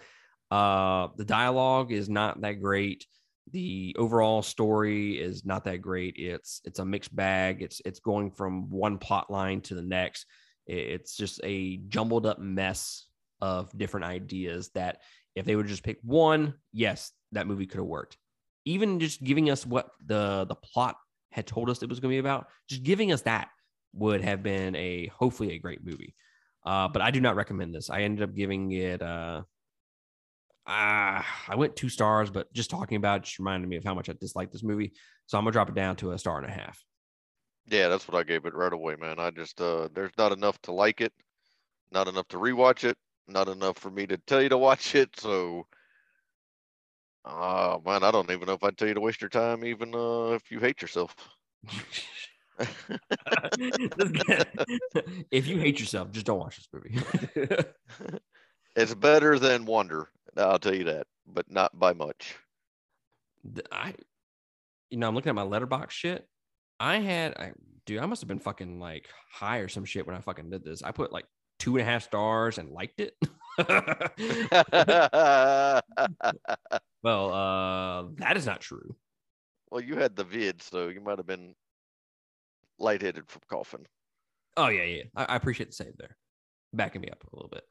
[0.51, 3.07] Uh, the dialogue is not that great.
[3.53, 6.15] The overall story is not that great.
[6.17, 7.63] It's it's a mixed bag.
[7.63, 10.27] It's it's going from one plot line to the next.
[10.67, 13.07] It's just a jumbled up mess
[13.41, 14.99] of different ideas that
[15.35, 18.17] if they would just pick one, yes, that movie could have worked
[18.65, 20.97] even just giving us what the the plot
[21.33, 23.49] had told us it was going to be about just giving us that
[23.93, 26.15] would have been a hopefully a great movie
[26.67, 29.43] uh, but i do not recommend this i ended up giving it uh,
[30.67, 33.95] uh i went two stars but just talking about it just reminded me of how
[33.95, 34.93] much i disliked this movie
[35.27, 36.79] so i'm gonna drop it down to a star and a half
[37.67, 39.19] Yeah, that's what I gave it right away, man.
[39.21, 41.13] I just uh, there's not enough to like it,
[41.93, 42.97] not enough to rewatch it,
[43.29, 45.11] not enough for me to tell you to watch it.
[45.21, 45.67] So,
[47.25, 49.95] oh man, I don't even know if I'd tell you to waste your time, even
[49.95, 51.15] uh, if you hate yourself.
[55.31, 56.99] if you hate yourself just don't watch this movie
[58.77, 60.09] it's better than Wonder.
[60.37, 62.37] I'll tell you that, but not by much.
[63.73, 63.95] I,
[64.91, 66.27] you know, I'm looking at my Letterboxd shit.
[66.79, 67.53] I had, I,
[67.87, 70.65] dude, I must have been fucking like high or some shit when I fucking did
[70.65, 70.83] this.
[70.83, 71.27] I put like
[71.59, 73.15] two and a half stars and liked it.
[77.03, 78.97] well, uh, that is not true.
[79.71, 81.55] well, you had the vid, so you might have been
[82.79, 83.87] lightheaded from coughing.
[84.57, 85.03] Oh yeah, yeah.
[85.15, 86.17] I, I appreciate the save there,
[86.73, 87.65] backing me up a little bit.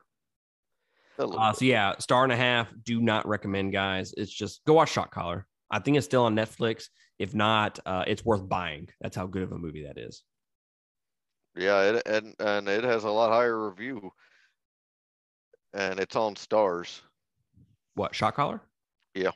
[1.19, 2.67] Uh, so yeah, star and a half.
[2.83, 4.13] Do not recommend, guys.
[4.15, 5.45] It's just go watch Shot Caller.
[5.69, 6.85] I think it's still on Netflix.
[7.19, 8.87] If not, uh, it's worth buying.
[9.01, 10.23] That's how good of a movie that is.
[11.55, 14.11] Yeah, it, and and it has a lot higher review,
[15.73, 17.01] and it's on Stars.
[17.95, 18.61] What Shot Caller?
[19.13, 19.31] Yeah.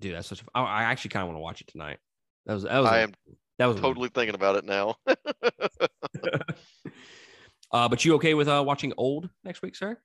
[0.00, 0.40] dude, that's such.
[0.40, 1.98] A, I I actually kind of want to watch it tonight.
[2.46, 3.12] That was that was I am
[3.58, 4.96] that was totally thinking about it now.
[7.70, 9.98] Uh, but you okay with uh watching Old next week, sir?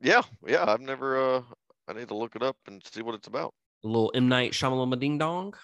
[0.00, 0.64] Yeah, yeah.
[0.66, 1.36] I've never.
[1.36, 1.42] Uh,
[1.88, 3.52] I need to look it up and see what it's about.
[3.84, 5.54] A little M Night Shyamalama Ding Dong.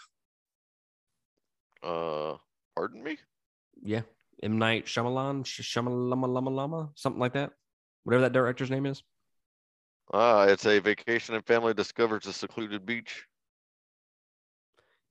[1.83, 2.37] Uh,
[2.75, 3.19] pardon me.
[3.83, 4.03] Yeah,
[4.43, 7.51] M Night Shyamalan, Sh- Shyamalama Lama Lama, something like that.
[8.05, 9.03] Whatever that director's name is.
[10.13, 13.25] Ah, it's a vacation and family discovers a secluded beach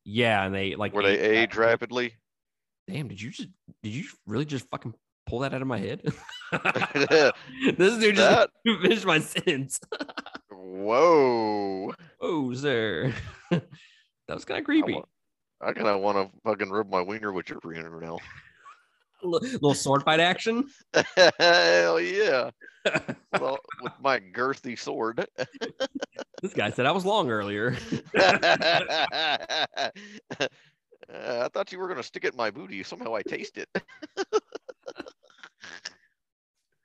[0.06, 2.14] Yeah, and they like where they age rapidly.
[2.88, 3.50] Damn, did you just
[3.82, 4.94] did you really just fucking
[5.34, 6.00] pull that out of my head?
[7.78, 8.50] this dude just That
[8.84, 9.80] finished my sentence.
[10.52, 11.92] whoa!
[12.22, 13.12] oh, sir.
[13.50, 13.64] that
[14.30, 15.02] was kind of creepy.
[15.60, 18.20] I kind of want to fucking rub my wiener with your wiener now.
[19.24, 20.70] L- little sword fight action.
[21.40, 22.52] Hell yeah!
[23.40, 25.26] Well, with my girthy sword.
[26.44, 27.76] This guy said I was long earlier.
[31.12, 32.84] Uh, I thought you were gonna stick it in my booty.
[32.84, 33.70] Somehow I taste it.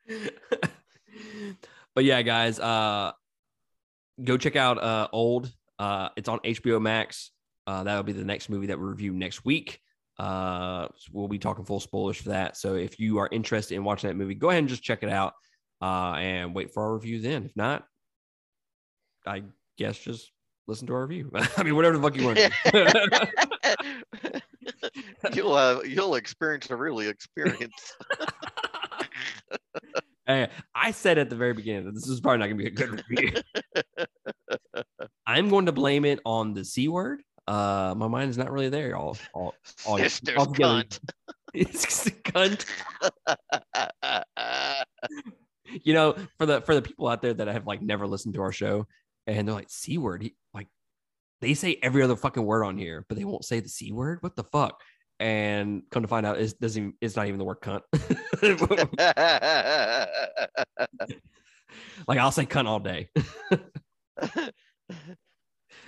[1.95, 3.13] but yeah, guys, uh,
[4.23, 5.53] go check out uh, Old.
[5.79, 7.31] Uh, it's on HBO Max.
[7.67, 9.81] Uh, that'll be the next movie that we review next week.
[10.19, 12.57] Uh, so we'll be talking full spoilers for that.
[12.57, 15.11] So if you are interested in watching that movie, go ahead and just check it
[15.11, 15.35] out
[15.81, 17.45] uh, and wait for our review then.
[17.45, 17.85] If not,
[19.27, 19.45] I
[19.77, 20.33] guess just
[20.67, 21.31] listen to our review.
[21.57, 22.39] I mean, whatever the fuck you want.
[25.35, 27.97] you'll have you'll experience a really experience.
[30.75, 32.71] I said at the very beginning that this is probably not going to be a
[32.71, 33.33] good review.
[35.27, 37.23] I'm going to blame it on the C word.
[37.47, 38.95] Uh, my mind is not really there.
[38.95, 39.55] All, all,
[39.87, 40.85] all Sister's altogether.
[40.85, 41.01] cunt.
[41.55, 42.67] It's cunt.
[45.83, 48.43] you know, for the for the people out there that have like never listened to
[48.43, 48.87] our show
[49.27, 50.67] and they're like, C word, he, like
[51.41, 54.19] they say every other fucking word on here, but they won't say the C word.
[54.21, 54.83] What the fuck?
[55.21, 57.83] And come to find out, it doesn't even, it's not even the word cunt.
[62.07, 63.09] like I'll say cunt all day.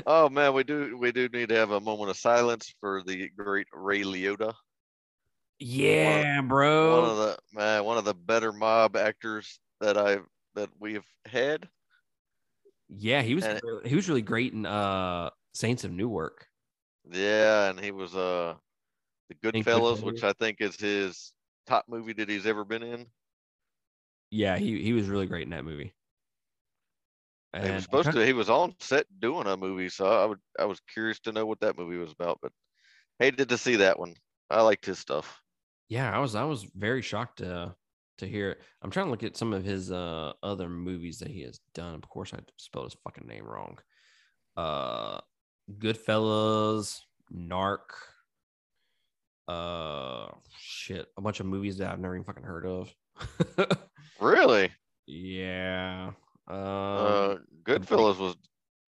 [0.06, 3.28] oh man, we do we do need to have a moment of silence for the
[3.36, 4.54] great Ray Liotta.
[5.58, 7.00] Yeah, bro.
[7.00, 10.24] One of the man, one of the better mob actors that I've
[10.54, 11.68] that we've had.
[12.88, 16.46] Yeah, he was And- he was really great in uh Saints of Newark.
[17.10, 18.54] Yeah, and he was uh
[19.30, 21.32] the Goodfellas, which I think is his
[21.66, 23.06] top movie that he's ever been in.
[24.30, 25.94] Yeah, he he was really great in that movie.
[27.54, 28.26] he was supposed to.
[28.26, 30.38] He was on set doing a movie, so I would.
[30.58, 32.52] I was curious to know what that movie was about, but
[33.18, 34.14] hated to see that one.
[34.50, 35.40] I liked his stuff.
[35.88, 37.74] Yeah, I was I was very shocked to
[38.18, 38.50] to hear.
[38.50, 38.60] it.
[38.82, 41.94] I'm trying to look at some of his uh other movies that he has done.
[41.94, 43.78] Of course, I spelled his fucking name wrong.
[44.56, 45.20] Uh,
[45.78, 47.00] Goodfellas,
[47.32, 47.90] Narc.
[49.50, 50.28] Uh,
[50.58, 52.94] shit, a bunch of movies that I've never even fucking heard of.
[54.20, 54.70] Really,
[55.06, 56.10] yeah.
[56.48, 57.34] Um, uh,
[57.64, 58.36] Goodfellas was.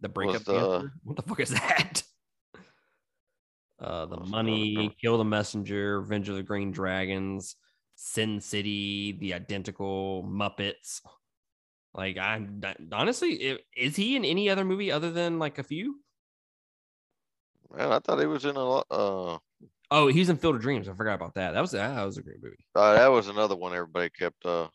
[0.00, 0.46] the breakup.
[0.46, 0.92] was, Dancer?
[1.04, 2.02] What the fuck is that?
[3.80, 7.56] Uh, the What was another money, kill the messenger, Revenge of the Green Dragons,
[7.96, 11.00] Sin City, the identical Muppets.
[11.92, 15.96] Like I'm honestly, i- is he in any other movie other than like a few?
[17.76, 18.86] Man, I thought he was in a lot.
[18.88, 19.38] Uh,
[19.94, 20.88] Oh, he's in Field of Dreams.
[20.88, 21.52] I forgot about that.
[21.52, 22.56] That was that was a great movie.
[22.74, 24.68] uh, that was another one everybody kept uh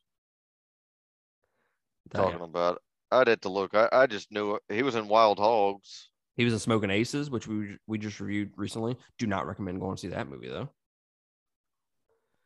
[2.13, 2.81] talking about.
[3.11, 3.73] I'd have to look.
[3.73, 6.09] I, I just knew it- he was in Wild Hogs.
[6.35, 8.95] He was in Smoking Aces, which we we just reviewed recently.
[9.17, 10.69] Do not recommend going to see that movie though.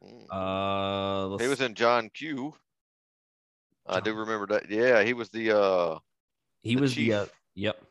[0.04, 1.34] Mm.
[1.34, 2.54] Uh, he was in John Q.
[3.86, 4.70] I do remember that.
[4.70, 6.00] Yeah, he was the uh
[6.62, 7.84] He The was the uh, yep,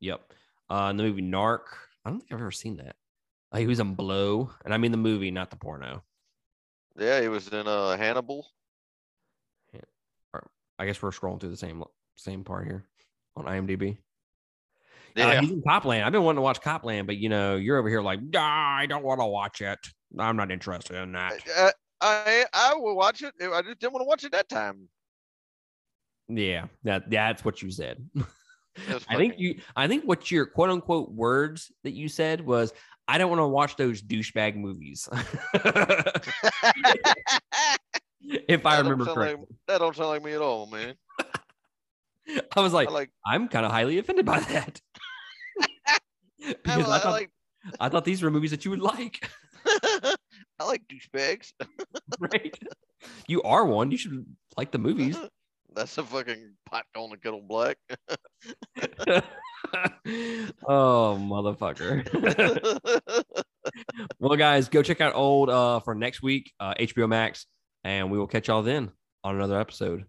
[0.00, 0.20] yep.
[0.68, 1.60] Uh, in the movie Narc.
[2.04, 2.96] I don't think I've ever seen that.
[3.52, 6.02] Uh, he was in Blow, and I mean the movie, not the porno.
[6.98, 8.46] yeah, he was in uh Hannibal.
[10.78, 11.84] I guess we're scrolling through the same
[12.16, 12.84] same part here
[13.36, 13.98] on IMDb.
[15.14, 15.28] Yeah.
[15.28, 16.02] Uh, he's in Copland.
[16.02, 18.86] I've been wanting to watch Copland, but you know, you're over here like, "Ah, I
[18.86, 19.78] don't want to watch it.
[20.18, 21.34] I'm not interested in that.
[21.56, 23.32] I, I I will watch it.
[23.40, 24.88] I just didn't want to watch it that time.
[26.28, 28.04] Yeah, that that's what you said.
[29.08, 29.60] I think you.
[29.76, 32.72] I think what your quote unquote words that you said was,
[33.12, 35.06] "I don't want to watch those douchebag movies."
[38.22, 40.94] if I That don't remember correctly, Like, that don't sound like me at all, man.
[42.56, 44.80] I was like, I like I'm kind of highly offended by that
[45.60, 47.30] I, because I, I thought like
[47.78, 49.28] I thought these were movies that you would like.
[49.66, 51.52] I like douchebags.
[52.18, 52.58] right?
[53.28, 53.90] You are one.
[53.90, 54.24] You should
[54.56, 55.18] like the movies.
[55.74, 57.76] That's a fucking pot on the kettle black.
[60.66, 62.04] oh, motherfucker.
[64.18, 67.46] well, guys, go check out old uh, for next week, uh, HBO Max,
[67.84, 68.90] and we will catch y'all then
[69.24, 70.04] on another episode.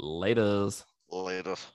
[0.00, 0.84] Laters.
[1.10, 1.66] Latest.